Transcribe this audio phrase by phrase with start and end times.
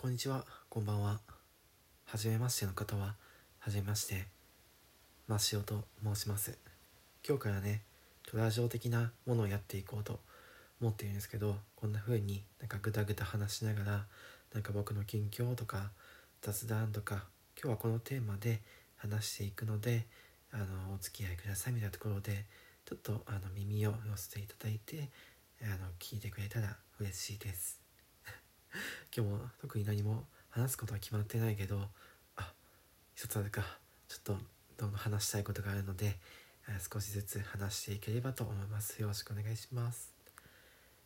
[0.00, 1.20] こんにちは、こんばんは。
[2.06, 3.16] はじめましての方は、
[3.58, 4.28] はじめまして。
[5.28, 6.56] マシオと申します。
[7.22, 7.82] 今日からね、
[8.26, 10.20] トラジオ的なものをやっていこうと
[10.80, 14.06] 思っているんですけど、こんな風になんかぐだぐだ話しながら、
[14.54, 15.90] なんか僕の近況とか
[16.40, 17.26] 雑談とか、
[17.62, 18.62] 今日はこのテーマで
[18.96, 20.06] 話していくので、
[20.50, 22.46] あの、お付き合いくださいみたいなところで、
[22.86, 25.10] ちょっとあの耳を寄せていただいて、
[25.62, 27.79] あの、聞いてくれたら嬉しいです。
[29.14, 31.90] 今日も特に何も話すことは決まってないけど
[32.36, 32.52] あ
[33.14, 33.78] 一つあるか。
[34.08, 34.32] ちょっと
[34.76, 36.18] どんどん話したいことがあるので
[36.68, 39.00] えー少しずつ話していければと思います。
[39.00, 40.12] よろしくお願いします。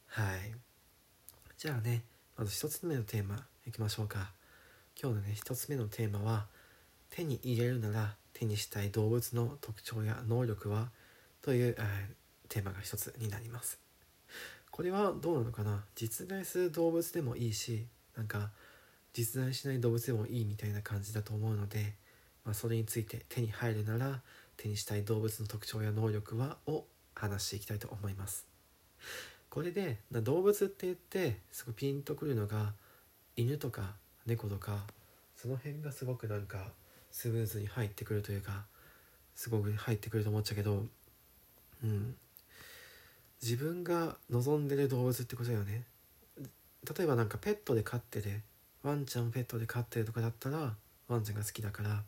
[0.06, 0.54] はい。
[1.58, 2.04] じゃあね
[2.36, 4.32] まず一つ目のテーマいきましょうか。
[5.00, 6.48] 今日のね一つ目のテーマは
[7.10, 10.90] 手に入れるなら手にしたい動物の特徴や能力は
[11.42, 13.83] という、えーテーマが一つになります。
[14.74, 15.84] これはどうなのかな？
[15.94, 18.50] 実在する動物でもいいしなんか
[19.12, 21.94] 実在しない動物でもいいみたいな感じだと思うので、
[22.44, 24.20] まあ、それについて手に入るなら
[24.56, 28.48] 手にしたい動物の特徴や能力はを話していきたいと思います。
[29.48, 32.72] これで動物って言ってすごいピンとくるのが
[33.36, 33.94] 犬とか
[34.26, 34.80] 猫とか
[35.36, 36.72] その辺がすごくなんか
[37.12, 38.64] スムーズに入ってくるというか
[39.36, 40.84] すごく入ってくると思っちゃうけど
[41.84, 42.16] うん。
[43.44, 45.84] 自分が望んでる動物ってことだよね。
[46.96, 48.40] 例えばなんかペットで飼ってて
[48.82, 50.74] ワンちゃんペットで飼ってるとかだったら
[51.08, 52.02] ワンちゃんが好きだから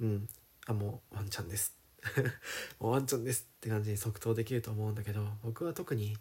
[0.00, 0.28] うん
[0.66, 1.74] あもうワンちゃんです。
[2.78, 6.18] もうワンちゃんですって感じに即答できると思うんだけど僕は特に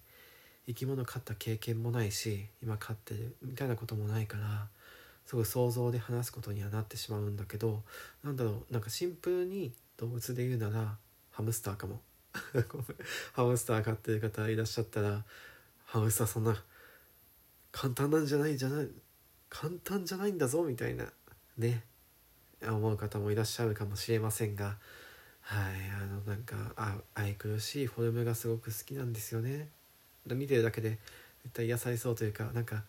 [0.68, 4.70] 生き物飼った経験もないし今飼ってるみたいなこともないから
[5.26, 7.84] すごい想像で話すことにはなってしまうんだけど
[8.24, 10.98] なんだろうなんかシンプルに動物で言うなら
[11.30, 12.02] ハムスターかも。
[13.34, 15.26] ハムスター飼ってる方いらっしゃったら
[15.86, 16.64] ハムスターそんな
[17.72, 18.90] 簡単なんじゃないじゃない
[19.50, 21.12] 簡単じゃないんだぞみたいな
[21.58, 21.84] ね
[22.62, 24.78] 思う方もいらっしゃるかもしれませんが
[25.42, 29.70] はいあのなんかあ愛くるしいフォルムがすごく好きなんですよね。
[30.28, 31.00] 見てるだけで
[31.44, 32.84] 絶対癒されそうというかなんか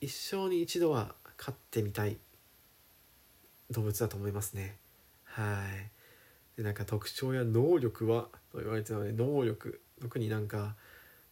[0.00, 2.18] 一生に一度は飼ってみたい
[3.70, 4.76] 動物だと思いますね。
[5.24, 5.99] はい。
[6.60, 10.76] でなんか特徴や能力はと言われてるので能力特になんか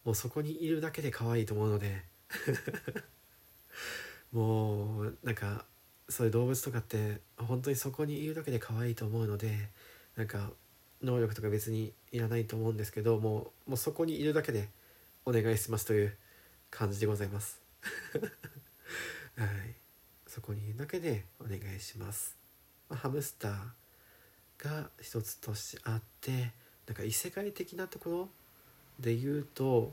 [0.03, 2.01] もうそこにいるだけで可愛いと思うので
[4.33, 5.65] もうなんか
[6.07, 9.69] そういう動物とかって本当にそこにいるだけで可愛いと思うので
[10.15, 10.51] なんか
[11.03, 14.69] 能力とか別にいらないと思うんですけどもうもうそこにいるだけで
[15.25, 16.17] お願いしますという
[16.71, 17.61] 感じでございます。
[19.37, 19.75] はい。
[20.25, 22.35] そこにいるだけでお願いします、
[22.87, 23.67] まあハムスター。
[24.63, 26.51] が一つとしてあって
[26.87, 28.29] なんか異世界的なところ
[28.99, 29.91] で言うと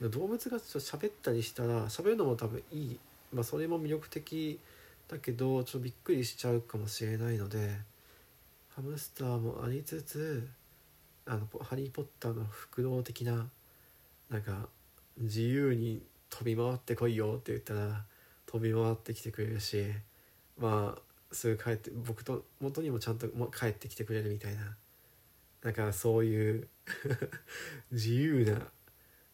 [0.00, 2.98] 動物がちょっと喋ったりしたら喋るのも多分いい。
[3.32, 4.58] まあそれも魅力的
[5.08, 7.76] だけどちょっとびっくりしちゃうかもしれないので
[8.70, 10.48] ハムスターもありつつ
[11.26, 13.48] あの「ハリー・ポッター」のフクロウ的な
[14.28, 14.68] なんか
[15.18, 18.04] 自由に飛び回ってこいよって言ったら
[18.46, 19.86] 飛び回ってきてくれるし
[20.58, 24.76] まあすぐ帰って僕と元にもちゃんとも帰ってきてくれるみたいな。
[25.62, 26.68] なんかそういう
[27.90, 28.70] 自由な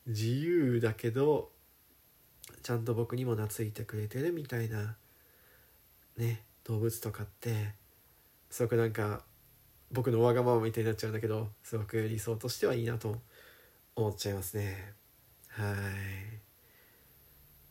[0.07, 1.53] 自由だけど
[2.63, 4.97] ちゃんと僕にも懐いてくれてるみたいな
[6.17, 7.75] ね動物とかって
[8.49, 9.25] すごくなんか
[9.91, 13.21] 僕のわがままみたいになっちゃうんだけどすごく理想としてはいいなと
[13.95, 14.95] 思っちゃいますね。
[15.49, 15.75] はい。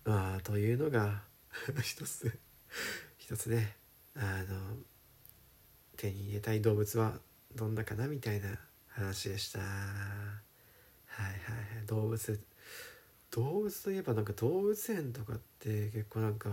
[0.04, 1.24] まあというのが
[1.82, 2.40] 一つ
[3.18, 3.81] 一つね。
[4.16, 4.78] あの
[5.98, 7.14] 手に入れたい動物は
[7.56, 9.60] どんなかなみたいな話でした。
[9.60, 9.68] はい
[11.18, 11.34] はい
[11.78, 11.86] はい。
[11.88, 12.40] 動物
[13.32, 16.50] 動物といえばなんか動物園とかって結構なんか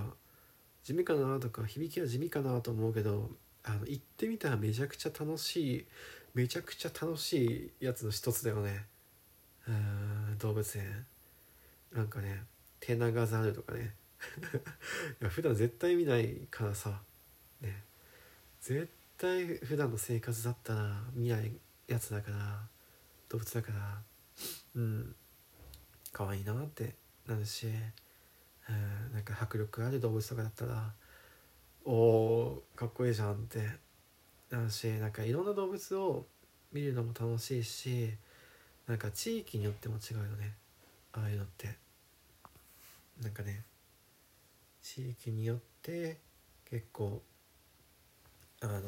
[0.84, 3.30] 地味かなとか響きは地味かなと思うけど
[3.64, 5.86] あの行ってみたらめちゃくちゃ楽しい
[6.34, 8.86] めちゃくちゃ楽しいやつの一つだよね。
[9.66, 11.06] うん動物園。
[11.92, 12.44] なんかね
[12.80, 13.94] テナガザルとかね。
[15.20, 17.02] いや普段絶対見ないからさ。
[18.60, 21.52] 絶対普段の生活だったら見ない
[21.86, 22.36] やつだから
[23.28, 23.98] 動物だから
[24.74, 25.14] うん
[26.12, 26.94] 可愛いなって
[27.26, 30.92] なるし、うん、なんか迫力ある動物とかだったら
[31.84, 33.58] おーかっこいいじゃんって
[34.50, 36.26] なるしなんかいろんな動物を
[36.72, 38.10] 見るのも楽しいし
[38.86, 40.54] なんか地域によっても違うよね
[41.12, 41.88] ああいうのって。
[43.22, 43.62] なんかね
[44.82, 46.18] 地域によって
[46.70, 47.22] 結構
[48.60, 48.80] あの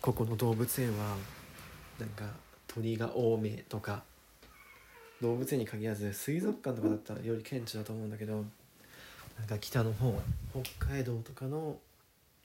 [0.00, 1.16] ここの動物園は
[1.98, 2.26] なんか
[2.68, 4.04] 鳥が多めとか
[5.20, 8.44] 動物園に限らず水族館とかだったらより顕著だと思うんだけど
[9.38, 10.14] なんか北の方
[10.78, 11.76] 北海道とかの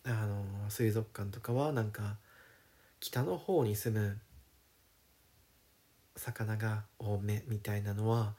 [0.06, 2.16] あの水族館とかはなんか
[3.00, 4.18] 北の方に住む
[6.16, 8.34] 魚が多めみたいなのは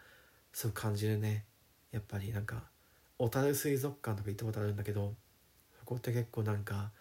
[0.52, 1.44] そう感じるね。
[1.93, 2.62] やっぱりなんか
[3.19, 5.14] 小樽水族館とか行ったことあるんだけど
[5.91, 6.93] そこって結構なんか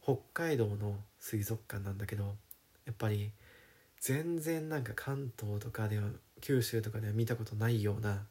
[0.00, 2.36] 北海道の水族館なんだけど
[2.86, 3.32] やっぱり
[3.98, 6.04] 全然なんか関東とかでは
[6.40, 8.22] 九州とかでは見たことないような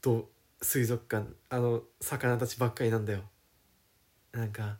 [0.00, 0.28] と
[0.62, 3.20] 水族館あの魚たちばっかりなんだよ。
[4.32, 4.78] なんか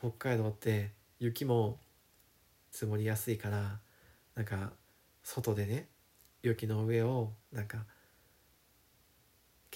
[0.00, 0.90] 北海道って
[1.20, 1.78] 雪も
[2.72, 3.78] 積もりやすいから
[4.34, 4.72] なんか
[5.22, 5.86] 外でね
[6.42, 7.84] 雪の上をなんか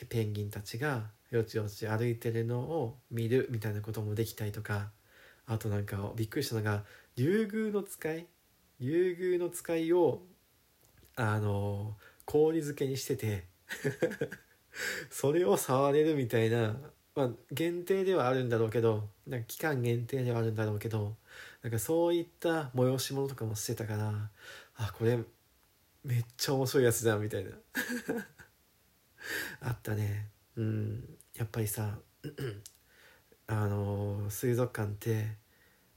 [0.08, 4.90] ペンギンたちがよちよち歩いてるのを見るみたいなこともできたりとか
[5.46, 6.84] あとなんかびっくりしたのが
[7.16, 8.26] 竜宮の使い
[8.80, 10.22] 竜宮の使いを
[11.16, 13.44] あの氷漬けにしてて
[15.10, 16.76] それを触れるみたいな、
[17.14, 21.16] まあ、限定ではあるんだろうけどなんか期間限定ではあるんだろうけど
[21.62, 24.30] なんかそういった催し物とかもしてたから
[24.76, 25.18] あこれ
[26.04, 27.50] めっちゃ面白いやつじゃんみたいな。
[29.60, 30.28] あったね。
[30.58, 31.04] うん。
[31.36, 31.98] やっぱりさ
[33.46, 35.36] あの水族館って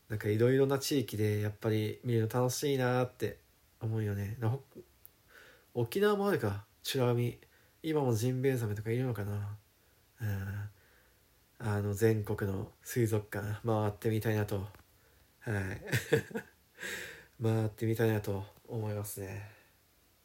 [0.07, 3.39] なんかいろいろな地域でやっぱり見るの楽しいなって
[3.81, 4.37] 思うよね。
[5.73, 6.65] 沖縄もあるか。
[6.93, 7.39] 美ら海
[7.81, 9.57] 今もジンベエザメとかいるのかな。
[10.21, 10.69] うん。
[11.57, 14.67] あの全国の水族館回ってみたいなと。
[15.39, 15.81] はい。
[17.41, 19.49] 回ってみたいなと思いますね。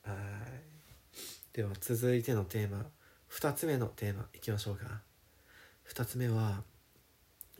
[0.03, 1.57] はい。
[1.57, 2.91] では続いてのテーマ。
[3.31, 5.03] 2つ目のテーマいきましょうか。
[5.89, 6.63] 2つ目は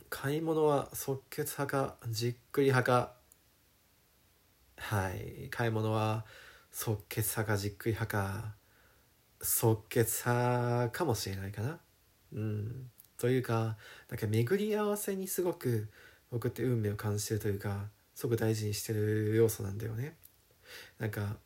[0.09, 3.13] 買い物は即決派かじっくり派か。
[4.77, 5.49] はい。
[5.51, 6.25] 買い物は
[6.71, 8.55] 即決派かじっくり派か。
[9.43, 11.79] 即決派かもしれないかな。
[12.33, 12.91] うん。
[13.19, 13.77] というか
[14.09, 15.89] なんか巡り合わせにすごく
[16.31, 20.17] 僕って運命を感じてるというかすごく大事にしてる要素なんだよね。
[20.99, 21.37] なんか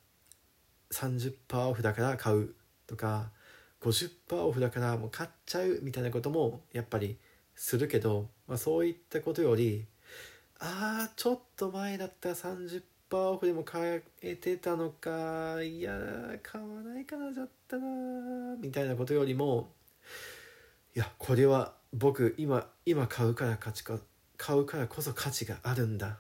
[0.93, 1.35] 30%
[1.67, 2.55] オフだから買う
[2.87, 3.31] とか
[3.81, 7.17] 50%オフだからもう買っちゃうみたいなこともやっぱり
[7.55, 9.87] するけど、まあ、そういったことより
[10.59, 12.83] ああちょっと前だったら30%
[13.13, 15.99] オフでも買えてたのかいや
[16.43, 19.73] 買わないかなじゃったなみたいなことよりも
[20.95, 23.99] いやこれは僕今今買うから価値か
[24.37, 26.19] 買うからこそ価値があるんだ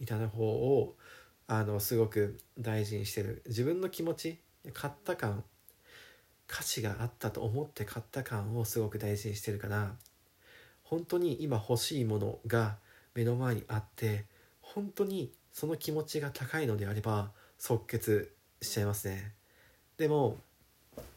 [0.00, 0.96] みたいな方を
[1.46, 3.42] あのすごく大事にしてる。
[3.46, 4.38] 自分の気持ち
[4.72, 5.44] 買った感
[6.52, 9.92] 価値があったと思って買った感をすごく大事にしてるから
[10.84, 12.76] 本当に今欲しいものが
[13.14, 14.26] 目の前にあって
[14.60, 19.32] 本当にその気持ちが高いのであれば即決しちゃいますね。
[19.96, 20.36] でも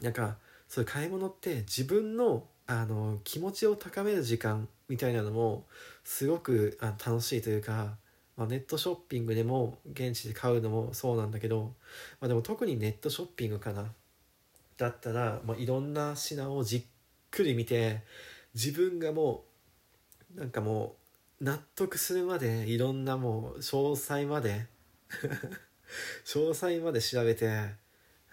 [0.01, 0.37] なんか
[0.69, 5.65] そういう買い物って自分のあの気持ちを高める時間みたいなのも
[6.05, 7.97] すごくあ楽しいというか、
[8.37, 11.73] まあ、ネットショッピングでも現地で買うのもそうなんだけど、
[12.21, 13.91] まあ、でも特にネットショッピングかな。
[14.77, 16.83] だったら、まあ、いろんな品をじっ
[17.31, 18.03] くり見て
[18.53, 19.45] 自分がも
[20.35, 20.95] うなんかも
[21.39, 24.67] う納得するまでいろんなもう詳細まで
[26.25, 27.75] 詳細まで調べて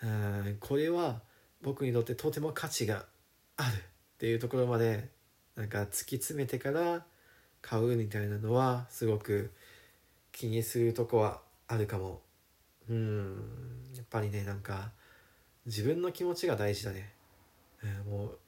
[0.03, 1.23] うんこれは
[1.61, 3.07] 僕にとってとても価値が
[3.57, 3.81] あるっ
[4.19, 5.11] ていうところまで
[5.55, 7.05] なんか突き詰めてから
[7.61, 9.53] 買うみたいなのはすごく
[10.33, 12.23] 気にするとこはあるかも。
[12.89, 14.93] うんやっぱりねなんか
[15.67, 17.13] 自分の気持ちが大事だね、
[17.83, 18.39] えー、もう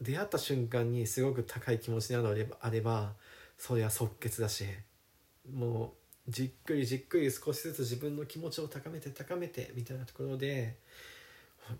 [0.00, 3.12] 出会った瞬間にすごく高い気持ちなのであれば
[3.56, 4.64] それは即決だし
[5.52, 5.94] も
[6.28, 10.76] うじっくりじっくり少しずつ自分の気持ちを高めて高めてみたいなところで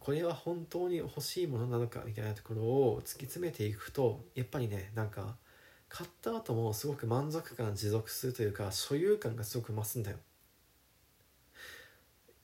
[0.00, 5.36] これは本当に欲しいものなのかみたいなところを突き詰めていくとやっぱりねなんか
[5.88, 10.18] 買った後もすごく満足感持続するというか所有感がすごく増すんだよ。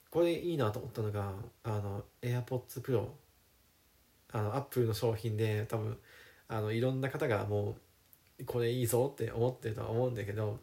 [0.09, 1.33] これいいなと思ったのが
[1.63, 2.05] あの
[2.45, 3.07] AirPods Pro
[4.31, 5.97] あのアップルの商品で多分
[6.47, 7.75] あのいろんな方がも
[8.39, 10.59] うこれいいぞって思ってるとは思うんだけど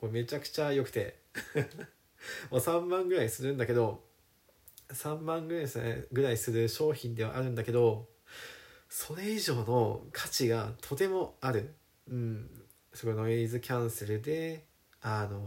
[0.00, 1.18] これめちゃくちゃ良くて
[2.50, 4.04] もう3万ぐらいするんだけど
[4.90, 8.08] 3万ぐらいぐらいする商品ではあるんだけど
[8.88, 11.74] それ以上の価値がとてもある。
[12.08, 12.50] うん。
[12.94, 14.64] そこノイズキャンセルで、
[15.02, 15.40] あの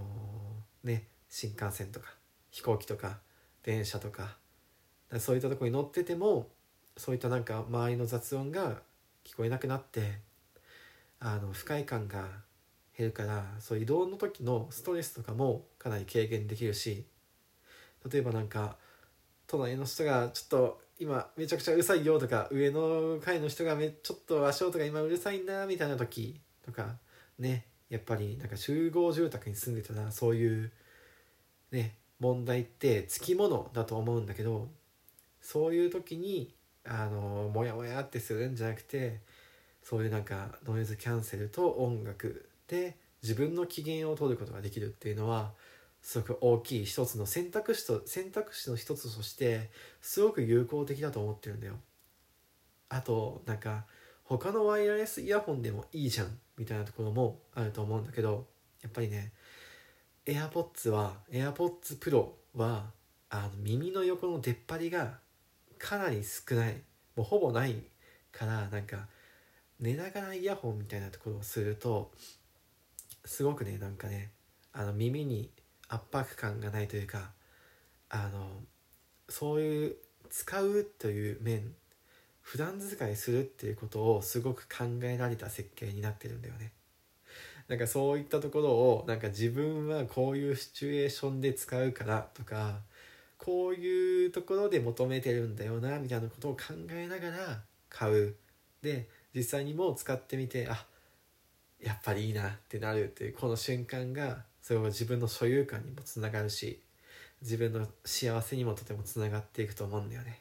[0.86, 2.14] ー、ね、新幹線とか
[2.52, 3.20] 飛行機とか
[3.64, 4.38] 電車とか
[5.20, 6.48] そういったとこに乗ってても
[6.98, 8.82] そういったなんか周りの雑音が
[9.26, 10.20] 聞こえなくなって
[11.20, 12.26] あの不快感が
[12.98, 17.06] 減るからそう移動の時のストレスとかもかなり軽減できるし
[18.12, 18.78] 例えばなんか
[19.48, 26.96] 隣の人がちょっと今めちゃくちゃうるさいよとか上の階の人がめちょっと足音が今うるさいんだみたいな時とか
[27.40, 30.72] ねやっぱりなんか集合住宅に住んでたらそういう
[31.72, 34.70] ね問題ってつきものだと思うんだけど
[35.42, 39.20] そういう時にあのモヤモヤってするんじゃなくて
[39.84, 45.52] そういうなんかノイズキャンセルと音楽で自分の機嫌を取ることができるっていうのは
[46.02, 49.70] すごく大きい一つの選択肢と選択肢の一つとして
[50.02, 51.76] すごく有効的だと思ってるんだよ。
[52.90, 53.86] あとなんか
[54.24, 58.48] 他のワイヤレスイヤホンでもいいじゃんみたいなところもあると思うんだけど
[58.82, 59.32] やっぱりね
[60.26, 62.92] AirPods は AirPods Pro は
[63.30, 65.20] あの耳の横の出っ張りが
[65.82, 66.76] かなり少ない
[67.16, 67.76] もうほぼない
[68.32, 69.08] からなんか
[69.80, 72.12] 寝ながらイヤホンみたいなところをすると
[73.26, 74.32] すごくねなんかね
[74.74, 75.50] あの耳に
[75.90, 77.32] 圧迫感がないというか
[78.10, 78.48] あの
[79.28, 79.96] そういう
[80.30, 81.74] 使うという面
[82.42, 86.74] 普段使いするっていうことをすごく考えられた設計になってるんだよね。
[87.68, 92.82] なんかそういったところをなんか自分はこういうシチュエーションで使うからとか
[93.44, 98.36] こういうところで求めてるんだよなみたいなことを考えながら買う。
[98.84, 100.86] で実際にもう使ってみてあ
[101.80, 106.82] やっぱりいいなってなるっていうこの瞬間がそれは自分の所有感にもつながるし
[107.42, 110.40] 自分の幸せにもとてもつながっていくと思うんだよね。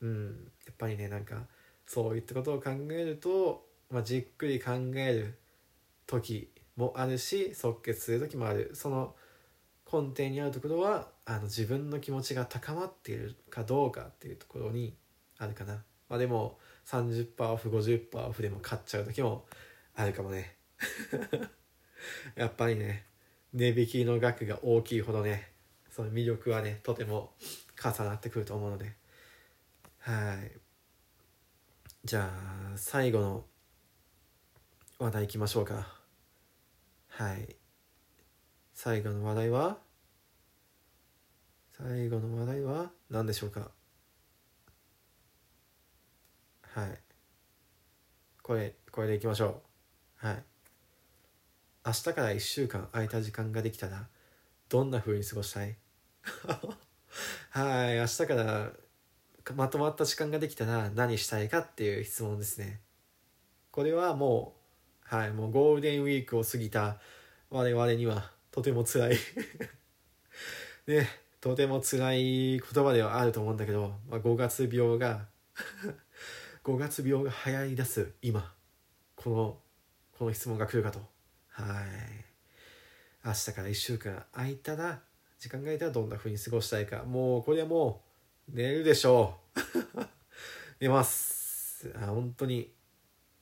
[0.00, 1.42] うん、やっぱりねなんか
[1.86, 5.38] そういったことを考えると、まあ、じっくり考える
[6.06, 8.70] 時もあるし即決する時もある。
[8.74, 9.16] その
[9.92, 14.94] 根底にあるところはあの自分の気持ちが高まっているかどうかっていうところに
[15.38, 15.82] あるかな。
[16.08, 19.46] まあ、でも30%オフ50%オフでも買っちゃう時も
[19.94, 20.56] あるかもね。
[22.34, 23.06] やっぱりね
[23.52, 25.52] 値引きの額が大きいほどね
[25.90, 27.34] その魅力はねとても
[27.82, 28.94] 重なってくると思うので。
[29.98, 30.52] はい。
[32.04, 33.44] じゃあ最後の
[34.98, 36.00] 話題いきましょうか。
[37.08, 37.59] はい。
[38.82, 39.76] 最後の話題は？
[41.76, 42.90] 最後の話題は？
[43.10, 43.70] 何でしょうか？
[46.62, 46.98] はい。
[48.42, 49.60] これこれでいきましょ
[50.24, 50.26] う。
[50.26, 50.42] はい。
[51.84, 54.08] 明日から1週間空いた時間ができたら
[54.70, 55.76] どんな風に過ごしたい？
[57.52, 57.96] はい。
[57.96, 58.72] 明日から
[59.56, 62.80] まとまった時間ができたら何したいかっていう質問ですね。
[63.72, 64.56] これはも
[65.04, 65.32] うはい。
[65.32, 66.98] もうゴールデンウィークを過ぎた
[67.50, 69.16] 我々にはとても辛い。
[70.86, 71.08] ね
[71.40, 75.28] とても辛い言葉ではあると思うんだけど、まあ、5月病が
[76.64, 78.54] 5月病が流行り出す今
[79.16, 79.60] この
[80.18, 81.00] この質問が来るかと。
[81.48, 81.86] はい。
[83.24, 85.02] 明日から1週間空いたら
[85.38, 87.04] 時間が空いたらどんな風に過ごしたいか。
[87.04, 88.02] もうこれはも
[88.48, 90.00] う寝るでしょう。
[90.80, 91.90] 寝ます。
[91.96, 92.74] あ本当に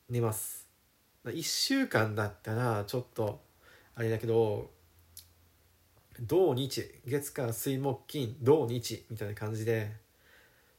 [0.09, 0.69] 寝ます。
[1.25, 3.45] 1週間だったらちょっと
[3.95, 4.71] あれだけど
[6.21, 9.93] 土日月火水木金土日みたいな感じで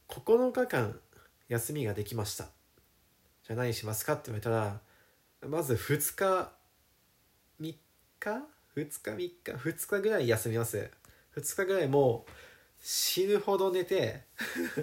[0.08, 0.98] 9日間
[1.48, 2.44] 休みができました。
[3.46, 4.80] じゃあ何しますかって言われたら
[5.48, 6.52] まず2日
[7.60, 7.78] 3日
[8.20, 8.44] 2
[8.76, 10.90] 日3日2日ぐらい休みます。
[11.36, 12.30] 2日ぐらいもう
[12.80, 14.24] 死ぬほど寝て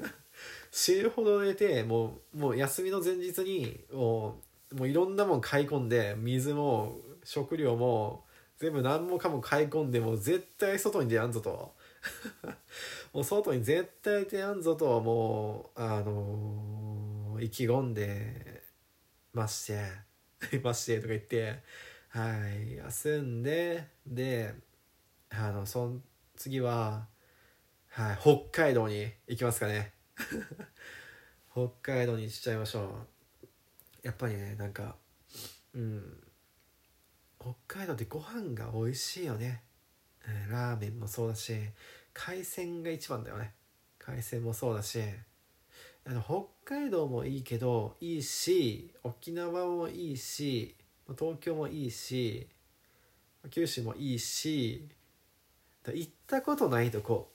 [0.71, 8.26] 死ぬほど寝てもうもう休みの前日にもうもういろんなもん買い込んで水も食料も
[8.57, 11.75] 全部何もかも買い込んでも絶対外に出やんぞと。
[13.13, 18.63] もう外に絶対出やんぞともうあのー、意気込んで
[19.33, 21.61] まして ましてとか言って
[22.09, 24.55] はい休んでで
[25.29, 26.01] あのその
[26.35, 27.07] 次は、
[27.89, 29.93] はい、北海道に行きますかね。
[31.51, 33.05] 北海道にしちゃいましょ
[33.43, 33.47] う。
[34.03, 34.95] やっぱりねなんか
[35.73, 36.26] うん。
[37.67, 39.61] 北海道ってご飯が美味しいよね、
[40.47, 41.53] うん、ラーメンもそうだし
[42.13, 43.53] 海鮮が一番だよね。
[43.99, 44.99] 海鮮もそうだし
[46.05, 50.75] あの北海道もいいけどいいし沖縄もいいし
[51.17, 52.47] 東京もいいし
[53.51, 54.87] 九州もいいし
[55.85, 57.31] 行ったことないとこ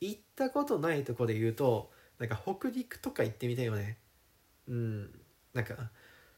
[0.00, 3.96] 行ったことないとこで言うとなんか北陸とか行ってみたいよね。
[4.68, 5.10] うん
[5.54, 5.74] なんか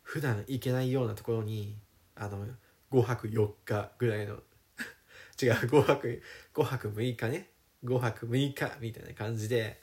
[0.02, 1.76] 普段行けないようなところに
[2.14, 2.46] あの
[2.90, 4.34] 5泊4日ぐらいの。
[5.40, 6.22] 違う5泊
[6.54, 7.50] 5泊6日ね。
[7.84, 9.80] 5泊6日みたいな感じで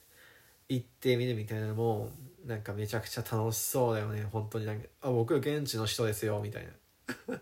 [0.70, 2.12] 行ってみるみたいなのも
[2.46, 4.24] なんかめちゃくちゃ楽しそうだよね。
[4.24, 6.68] 本当になんかあ僕現地の人ですよみたい
[7.28, 7.42] な。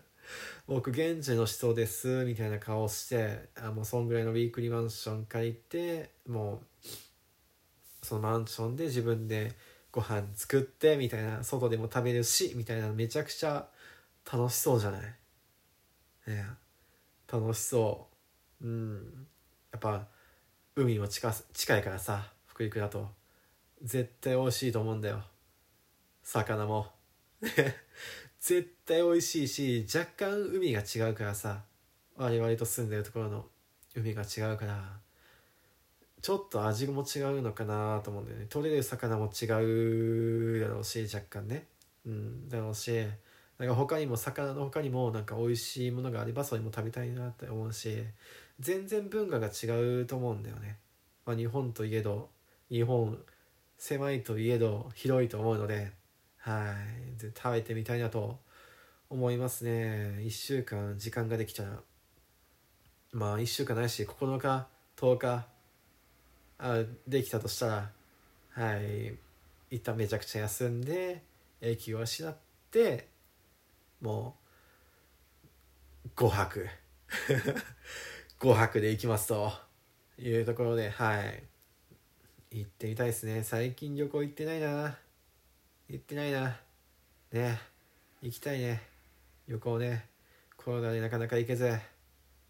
[0.66, 9.52] 僕現地の人ですみたいな顔してあもうそんぐらいのウィークリーマンション借りてもうそのマンションで自分で
[9.92, 11.42] ご飯作ってみたいな。
[11.44, 13.68] 外でも食べるしみたいなめちゃくちゃ
[14.30, 15.14] 楽しそうじゃない？
[16.26, 16.46] ね
[17.30, 18.08] 楽しそ
[18.62, 18.66] う。
[18.66, 19.26] うん。
[19.72, 20.06] やっぱ
[20.74, 23.08] 海も近近いからさ北陸だと。
[23.82, 25.22] 絶対美味しいと思うんだよ。
[26.22, 26.86] 魚も。
[28.40, 31.62] 絶対美味しいし若干海が違うからさ
[32.16, 33.46] 我々と住んでるところの
[33.94, 34.98] 海が違うから
[36.22, 38.46] ちょっと味も違うのかなと思うんだよね。
[38.48, 41.66] 取れる魚も違うだろうし若干ね。
[42.06, 42.48] うん。
[42.48, 43.06] だろうし
[43.58, 48.04] なんか他にも魚の他にもなんか美味しいものがあればそれも食べたいなって思うし
[48.60, 49.66] 全然文化が違
[50.00, 50.78] うと思うんだよね、
[51.24, 52.28] まあ、日本といえど
[52.70, 53.18] 日本
[53.78, 55.92] 狭いといえど広いと思うので
[56.46, 56.74] は
[57.18, 57.32] い。
[57.34, 58.38] 食べてみたいなと
[59.10, 60.18] 思いますね。
[60.20, 61.80] 1週間時間ができたら
[63.10, 65.46] まあ1週間ないし9日10日
[66.58, 67.90] あできたとしたら
[68.50, 69.16] はい。
[69.70, 71.24] 一旦めちゃくちゃ休んで
[71.60, 72.36] 永久を失っ
[72.70, 73.08] て
[74.00, 74.36] も
[76.04, 76.68] う5泊。
[78.40, 79.52] 5泊で行きますと
[80.18, 81.42] いうところではい。
[82.50, 83.42] 行ってみたいですね。
[83.42, 84.98] 最近旅行行ってないな。
[85.88, 86.60] 行ってないな。
[87.32, 87.58] ね。
[88.22, 88.82] 行きたいね。
[89.48, 90.08] 旅行ね。
[90.56, 91.70] コロナでなかなか行けず。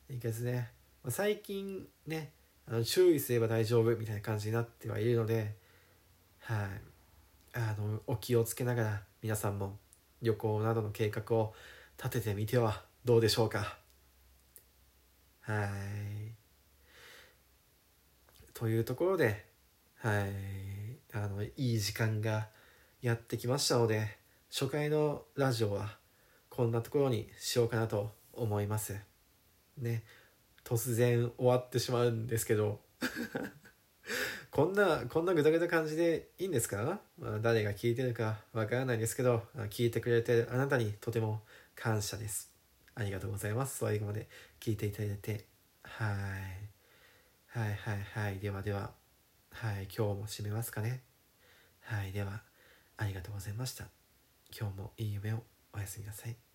[0.09, 0.71] 行けずね。
[1.09, 2.33] 最近ね
[2.67, 3.97] あの注意すれば大丈夫。
[3.97, 5.55] みたいな感じになってはいるので
[6.41, 6.69] はい。
[7.55, 9.79] あのお気をつけながら皆さんも
[10.23, 11.55] 旅行などの計画を
[11.99, 13.79] 立ててみてはどうでしょうか。
[15.41, 16.35] はい。
[18.53, 19.47] というところで
[19.99, 20.97] はい。
[21.13, 22.49] あのいい時間が
[23.01, 24.19] やってきましたので
[24.51, 25.97] 初回のラジオは
[26.51, 28.97] こんなところにしようかなと思います。
[29.79, 30.05] ね。
[30.65, 32.81] 突然終わってしまうんですけど。
[34.57, 41.43] こんなこんなぐだぐだ感じでいいんですか、まあ、誰が聞いてるかわからないですけど聞いてくれてるあなたにとても
[41.75, 42.51] 感謝です。
[42.95, 43.81] ありがとうございます。
[43.81, 45.45] 最後まで聞いていただいて。
[45.83, 47.59] はい。
[47.59, 48.39] はいはいはい。
[48.39, 48.93] ではでは。
[49.51, 51.03] はい今日も締めますかね。
[51.83, 52.41] はいでは。
[52.97, 53.85] ありがとうございました。
[54.59, 55.43] 今日もいい夢を
[55.75, 56.46] おやすみなさい。